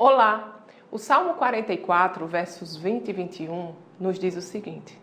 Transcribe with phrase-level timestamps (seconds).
[0.00, 0.62] Olá!
[0.92, 4.96] O Salmo 44, versos 20 e 21, nos diz o seguinte: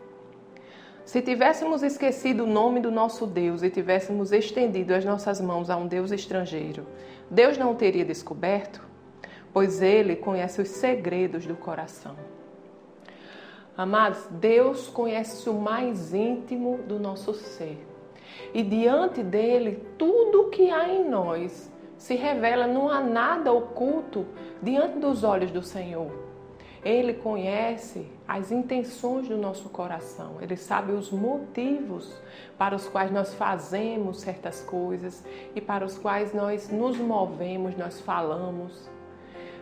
[1.04, 5.76] Se tivéssemos esquecido o nome do nosso Deus e tivéssemos estendido as nossas mãos a
[5.76, 6.88] um Deus estrangeiro,
[7.30, 8.88] Deus não o teria descoberto?
[9.52, 12.16] Pois ele conhece os segredos do coração.
[13.76, 17.86] Amados, Deus conhece o mais íntimo do nosso ser.
[18.54, 24.26] E diante dele, tudo o que há em nós se revela, não há nada oculto
[24.62, 26.12] diante dos olhos do Senhor.
[26.84, 32.16] Ele conhece as intenções do nosso coração, ele sabe os motivos
[32.60, 38.00] para os quais nós fazemos certas coisas e para os quais nós nos movemos, nós
[38.02, 38.88] falamos.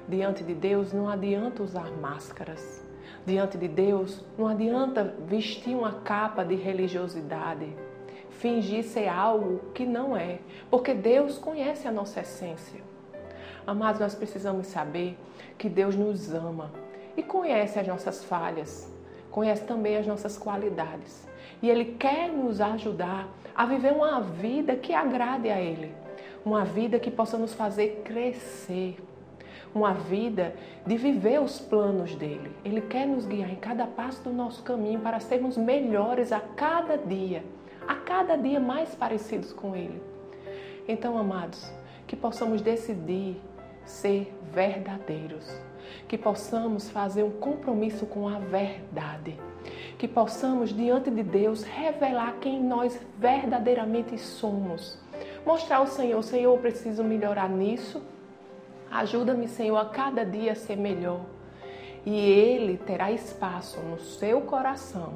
[0.08, 2.84] Diante de Deus não adianta usar máscaras.
[3.26, 7.74] Diante de Deus não adianta vestir uma capa de religiosidade
[8.40, 12.82] fingir ser algo que não é, porque Deus conhece a nossa essência.
[13.66, 15.18] Amados, nós precisamos saber
[15.58, 16.72] que Deus nos ama
[17.16, 18.92] e conhece as nossas falhas,
[19.32, 21.28] conhece também as nossas qualidades.
[21.62, 25.94] E Ele quer nos ajudar a viver uma vida que agrade a Ele,
[26.44, 28.98] uma vida que possa nos fazer crescer,
[29.74, 30.54] uma vida
[30.86, 32.52] de viver os planos dele.
[32.66, 36.98] Ele quer nos guiar em cada passo do nosso caminho para sermos melhores a cada
[36.98, 37.44] dia
[37.88, 40.02] a cada dia mais parecidos com Ele.
[40.88, 41.72] Então, amados,
[42.06, 43.42] que possamos decidir
[43.86, 45.50] ser verdadeiros,
[46.08, 49.40] que possamos fazer um compromisso com a verdade,
[49.98, 55.00] que possamos, diante de Deus, revelar quem nós verdadeiramente somos.
[55.46, 58.02] Mostrar ao Senhor, Senhor, eu preciso melhorar nisso.
[58.92, 61.22] Ajuda-me, Senhor, a cada dia ser melhor.
[62.06, 65.14] E Ele terá espaço no seu coração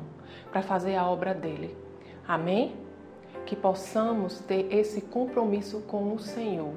[0.51, 1.75] para fazer a obra dele.
[2.27, 2.75] Amém?
[3.45, 6.73] Que possamos ter esse compromisso com o Senhor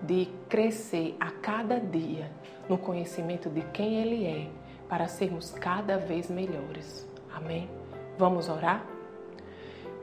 [0.00, 2.30] de crescer a cada dia
[2.68, 4.48] no conhecimento de quem Ele é,
[4.88, 7.06] para sermos cada vez melhores.
[7.34, 7.68] Amém?
[8.16, 8.86] Vamos orar?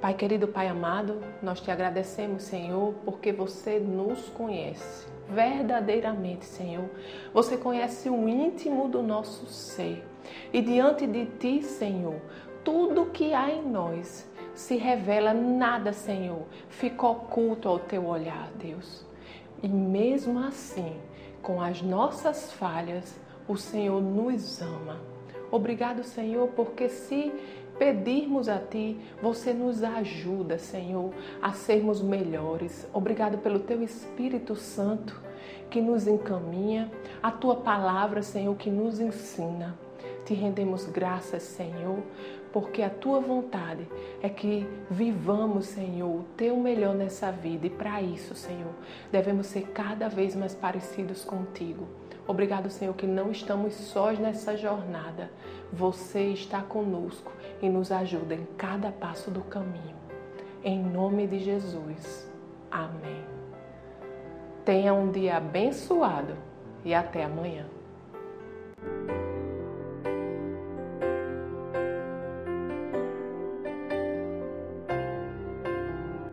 [0.01, 6.89] Pai querido, Pai amado, nós te agradecemos, Senhor, porque você nos conhece verdadeiramente, Senhor.
[7.33, 10.05] Você conhece o íntimo do nosso ser.
[10.53, 12.19] E diante de ti, Senhor,
[12.63, 19.05] tudo que há em nós se revela nada, Senhor, fica oculto ao teu olhar, Deus.
[19.61, 20.95] E mesmo assim,
[21.41, 24.99] com as nossas falhas, o Senhor nos ama.
[25.51, 27.31] Obrigado, Senhor, porque se
[27.77, 32.87] pedirmos a Ti, você nos ajuda, Senhor, a sermos melhores.
[32.93, 35.22] Obrigado pelo Teu Espírito Santo
[35.69, 36.91] que nos encaminha,
[37.22, 39.77] a Tua palavra, Senhor, que nos ensina.
[40.25, 41.99] Te rendemos graças, Senhor,
[42.55, 43.85] porque a tua vontade
[44.23, 47.67] é que vivamos, Senhor, o teu melhor nessa vida.
[47.67, 48.71] E para isso, Senhor,
[49.11, 51.85] devemos ser cada vez mais parecidos contigo.
[52.25, 55.29] Obrigado, Senhor, que não estamos sós nessa jornada.
[55.73, 57.29] Você está conosco
[57.61, 59.97] e nos ajuda em cada passo do caminho.
[60.63, 62.31] Em nome de Jesus.
[62.72, 63.25] Amém.
[64.63, 66.37] Tenha um dia abençoado
[66.85, 67.66] e até amanhã.